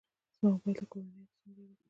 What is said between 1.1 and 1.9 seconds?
عکسونه لرم.